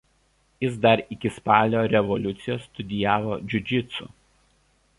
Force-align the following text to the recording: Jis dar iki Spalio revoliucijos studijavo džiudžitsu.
Jis 0.63 0.75
dar 0.85 1.01
iki 1.15 1.31
Spalio 1.35 1.83
revoliucijos 1.91 2.65
studijavo 2.71 3.37
džiudžitsu. 3.47 4.09